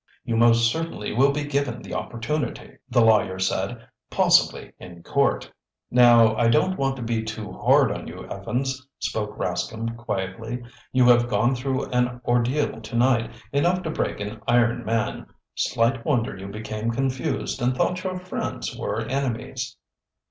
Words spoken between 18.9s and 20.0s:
enemies."